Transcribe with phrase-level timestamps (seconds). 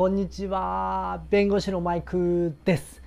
[0.00, 1.24] こんにちは。
[1.28, 3.02] 弁護士のマイクです。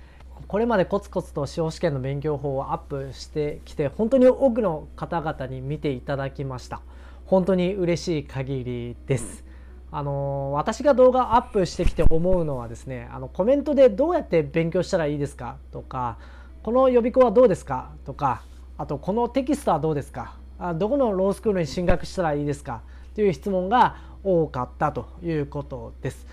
[0.46, 6.82] これまでコツコツと司法試験の勉強法をアップしてきて本当に多くの方々に見ていただきました。
[7.26, 9.44] 本当に嬉しい限りです。
[9.90, 16.18] あの私が動画アップしてきて思うのはですねあのコメントでどうやって勉強したらいいですかとか
[16.62, 17.90] この予備校はどうですか？
[18.04, 18.44] とか
[18.78, 20.36] あとこのテキストはどうですか？
[20.60, 22.82] あどこのロースクールに進学したらいいですか？
[23.16, 26.24] という質問が多かったということです。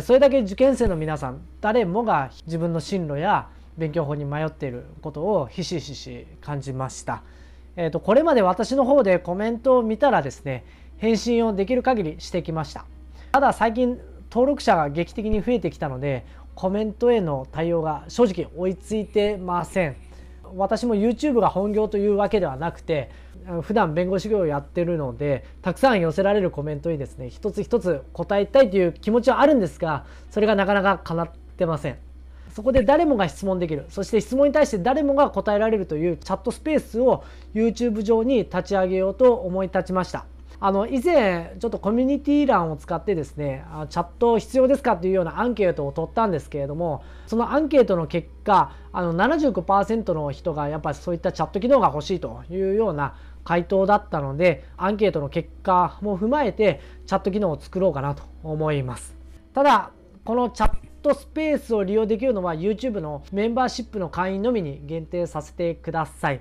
[0.00, 7.22] それだけ受験生の皆さん誰もが自分の進路や勉強法に迷っていることをひしひし感じました。
[7.76, 10.64] えーと、これまで私の方でコメントを見たらですね
[10.96, 12.86] 返信をできる限りしてきました。
[13.32, 16.24] ただ最近登録者が劇的に増えてきたので
[16.54, 19.96] コメントへの対応が正直追いついてません。
[20.56, 23.10] 私も YouTube が本業というわけではなくて
[23.62, 27.28] 普段弁護士業をやってるのでたくさん寄せられるコメントにですね。
[27.30, 31.98] 一つ一つ答えたいという気持ちはあるんですがそれがなかなか叶ってません。
[32.54, 33.86] そこで誰もが質問できる。
[33.88, 40.26] そして質問に対して誰もが答えられるというチャットスペースを YouTube 上に立ち上げようと思い立ちました。
[40.60, 59.14] あの以前ちょっとコミュニティ欄を使ってですねチャット必要ですかというようなアンケートを取ったんですけれどもそのアンケートの結果あの75%の人がやっぱりそういったチャット機能が欲しいというような回答だったのでアンケートの結果も踏まえてチャット機能を作ろうかなと思います。
[59.52, 59.90] ただ
[60.24, 66.40] このチャットスペースを利用できるのは YouTube のメンバーシップの会員のみに限定させてください。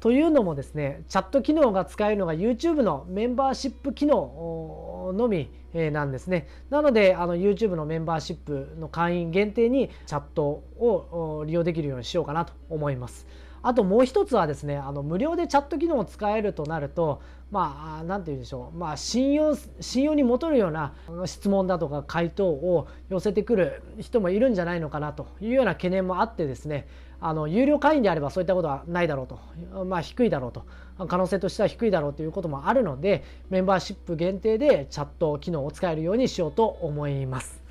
[0.00, 6.46] というのもですねチャット機能が使えるのが YouTube のメンバーシップ機能のみなんですね。
[6.70, 13.26] なのであの YouTube のメンバーシップの会員限定にチャットを利用できるようにしようかなと思います。
[13.62, 17.20] あともう一つはですねあの無料でチャット機能を使えるとなると
[17.50, 18.76] まあ何て言うんでしょう。
[18.76, 20.92] まあ信用信用にもとるような
[21.24, 26.86] 質問だとか回答を寄せてくる人もいるんじゃないのかなというような懸念もあってですね
[27.20, 29.38] あの有料会員であればそういったことはないだろうと。
[29.84, 30.64] まあ低いだろうと。
[31.06, 37.62] 可能性としては低いだろうということもあるのでメンバーシップ限定でチャット機能を使えるようにしようと思います。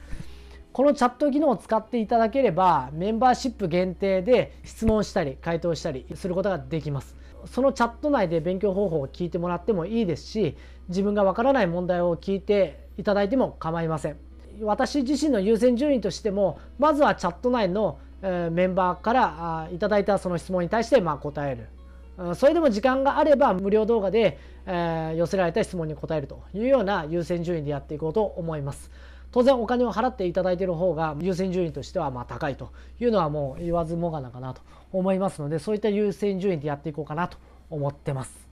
[0.77, 7.15] このチャット機能を使っていただければメンバーシップ限定で質問したり回答したりすることができます。
[7.47, 10.55] そのチャット内で勉強方法を聞いてもらってもいいですし
[10.87, 14.17] 自分がわからない問題を聞いていただいても構いません。
[14.61, 22.35] 私自身の優先順位としてもまずはチャット内のメンバーからいただいたその質問に対してま答える。
[22.35, 28.91] それでも時間があれば無料動画で寄せられた質問に答えるというような優先順位でやっていこうと思います。
[29.31, 34.61] 当然お金を払っていただいている方が優先順位としてはま高いというのはもう言わずもがなかなと
[34.91, 37.37] 思いますのでそういった優先順位でやっていこうかなと
[37.69, 38.47] 思ってます。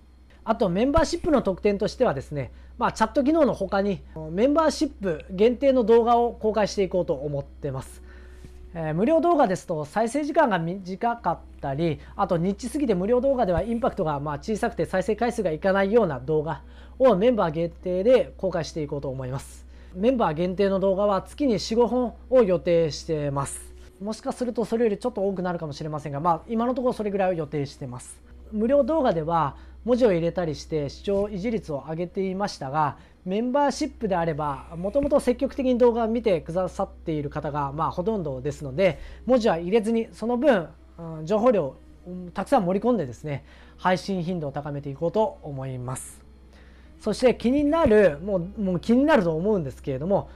[0.48, 8.04] あとメンバーシップの特典としてはですね、まあ、チャット機能の他にメンバーシップ限定の動画を公開していこうと思ってます。
[8.76, 16.62] えー、無料動画ですと再生時間が短かったりあとニッチすぎて無料動画ではインパクトがまあ小さくて再生回数がいかないような動画
[17.00, 19.65] をメンバー限定で公開していこうと思います。
[19.96, 28.20] メンバー限定の動画は月に45本を予定してますもしかするとそれよりちょっと多くなるかもしれませんがまあ今のところそれぐらいを予定してます
[28.52, 29.56] 無料動画では
[29.86, 40.68] 文字を入れたりして視聴維持率を上げていましたがメンバーシップであればもともと積極的に動画を見てくださっている方がまあほとんどですので文字は入れずにその分、
[40.98, 41.76] うん、情報量
[42.34, 43.46] たくさん盛り込んでですね
[43.78, 46.25] 配信頻度を高めていこうと思います。
[47.06, 50.28] そして気になるもうもう気になると思うんですけれども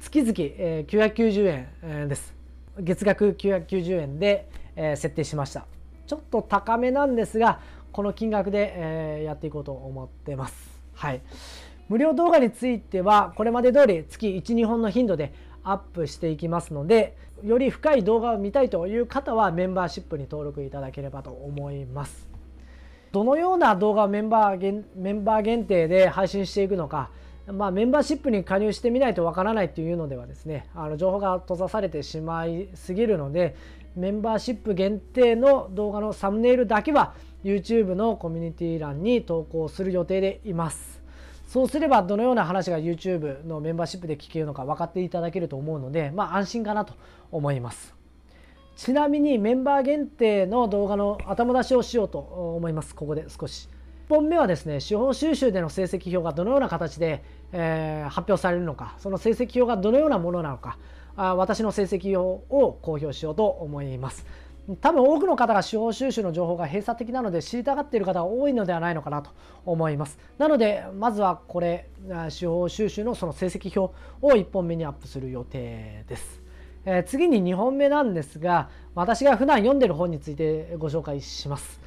[0.00, 2.34] 月々、え、990円です。
[2.80, 5.66] 月額990円で、え、設定しました。
[6.08, 7.60] ちょっと高めなんですが
[7.92, 8.74] この金額で、
[9.20, 10.80] え、やっていこうと思ってます。
[10.94, 11.20] はい。
[11.88, 15.32] 無料動画についてはこれまで通り月12本の頻度で
[15.62, 22.35] アップしていきますのでより深い動画を見たいという方はメンバーシップに登録いただければと思います。
[23.12, 27.10] どのような動画をメンバーメンバー限定で配信していくのか、
[27.46, 33.56] まあ、メンバーシップに加入してみないとわからないというのではですねあの情報が閉ざされてしまいすぎるので
[33.94, 40.96] メンバーシップ限定の動画のサムネイルだけは YouTube のコミュニティ欄に投稿する予定でいます。
[41.46, 46.94] そうすればどのような話が YouTube のメンバーシップで聞けるのか分かっていただけると思うので、まあ、安心かなと
[47.30, 47.94] 思います。
[48.76, 52.94] ちなみにメンバー限定の動画の頭出しをしようと思います。
[52.94, 53.68] ここで少し。
[54.08, 58.94] 1本目はですね司法修習での成績表がどのような形で、えー、発表されるのか。
[58.98, 60.78] その成績表がどのようなものなのか。
[61.16, 64.26] あ私の成績表を公表しようと思います。
[64.82, 69.30] 多分多くの方が司法収集の情報が閉鎖的なので知りたがっている方が多いのではないのかなと
[69.64, 70.18] 思います。
[70.36, 71.88] なのでまずはこれ
[72.28, 76.45] 司法収集のその成績表を1本目にアップする予定です。
[76.86, 81.80] えー、次に2本目なんですが私が普段読んでる本についてご紹介します。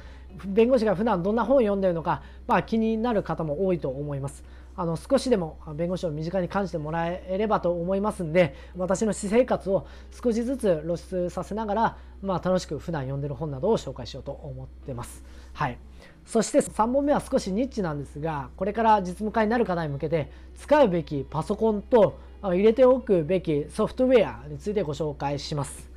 [0.44, 4.44] 弁護士が普段どんな本を読んでるのか、まあ、気になる方も多いと思います。
[4.76, 9.86] あの少しでも弁護士を身近に感じてもらえればと思いますんで私の私生活を
[10.22, 15.24] 少しずつ露出させながら、まあ、楽しく普段読んでる本などを紹介しようと思ってます。
[15.52, 15.78] はい。
[16.24, 25.90] そして3本目は少しニッチなんですがこれから実務家になる方に向けて使うべきパソコンと入れておくべきソフトウェアについてご紹介します。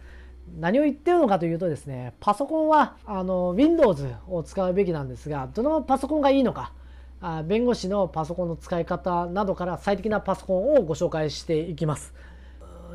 [0.60, 6.74] 何を言ってるのかというとですねパソコンはあの Windows を使うべきなんですがどのパソコンがいいのか
[7.22, 12.14] あ弁護士のパソコンの使い方などから最適なパソコンをご紹介していきます。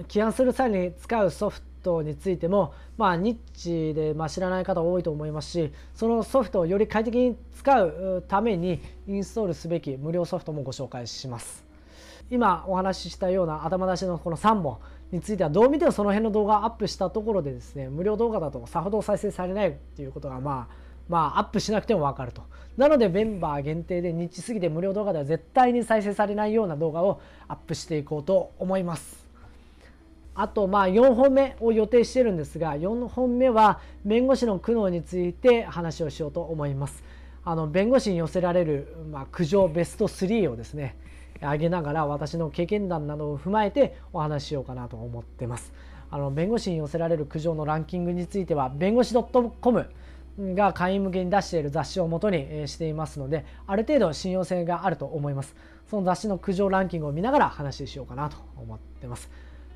[0.06, 11.67] 起案する際に使うソフトについても、まあ、ニッチで、ま、知らない方多いと思いますしそのソフトをより快適に使うためにインストールすべき無料ソフトもご紹介します。
[12.30, 14.78] 今お話ししたような頭出しのこの3本
[15.10, 20.74] についてはどう見てもその辺の動画をアップしたところでですね無料動画だとさほど再生されないっていうことがまあ
[21.08, 22.42] まあアップしなくても分かると。
[22.76, 29.26] なのでメンバー限定でニッチすぎて無料動画では絶対に再生されないような動画をアップしていこうと思います。
[30.34, 37.02] あとまあ4本目を予定してるんですが4本目は弁護士の苦悩について話をしようと思います。
[37.44, 40.96] あの弁護士に寄せられる、まあ、苦情ベスト3をですね
[41.40, 45.72] 上げながら私の経験談などを踏まえてお話ししようかなと思ってます。
[46.10, 49.86] あの弁護士に寄せられる苦情のランキングについては弁護士 .com
[50.38, 55.54] が会員向けに出している雑誌をもとにしていますのである程度信用性があると思います。
[55.90, 59.30] その雑誌の苦情ランキングを見ながら話ししようかなと思ってます。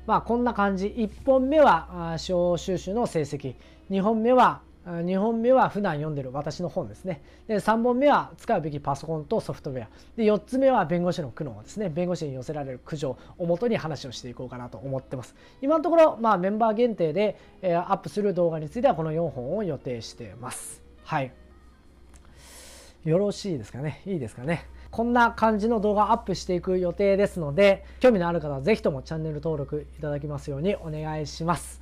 [0.05, 0.87] まあこんな感じ。
[0.87, 3.55] 1本目は司収集の成績。
[3.89, 7.21] 2本目は2本目は普段読んでる私の本ですね。
[7.47, 9.87] で3本目は使うべきパソコンとソフトウェア。
[10.17, 11.89] で4つ目は弁護士の苦悩ですね。
[11.89, 15.35] 弁護士に寄せられる苦情をもとに話をしていこうかなと思ってます。
[15.61, 20.81] 今のところ、まあ、メンバー限定で、えアップする動画についてはこの4本を予定してます。
[21.03, 21.31] はい。
[23.05, 24.01] よろしいですかね？
[24.05, 24.65] いいですかね？
[24.91, 31.81] こんな感じの動画アップしていく予定ですので興味のある方は是非ともチャンネル登録いただきますようにお願いします。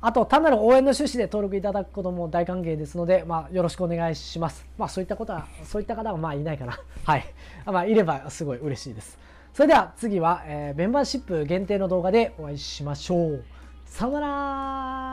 [0.00, 4.64] あと単なる応援の趣旨で登録いただくことも大歓迎ですので、まあ、よろしくお願いします。
[4.78, 6.78] まあそういったことは、そういった方はまあいないかな。
[7.04, 7.24] はい。
[7.66, 9.18] まあいればすごい嬉しいです。
[9.52, 13.44] それでは次は、えー、メンバーシップ限定の動画でお会いしましょう。
[13.86, 15.07] さよなら